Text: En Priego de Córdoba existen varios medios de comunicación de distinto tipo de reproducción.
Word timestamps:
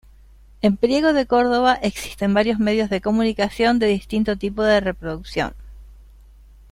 En 0.63 0.77
Priego 0.77 1.13
de 1.13 1.27
Córdoba 1.27 1.75
existen 1.79 2.33
varios 2.33 2.57
medios 2.57 2.89
de 2.89 3.01
comunicación 3.01 3.77
de 3.77 3.85
distinto 3.85 4.35
tipo 4.35 4.63
de 4.63 4.79
reproducción. 4.79 5.53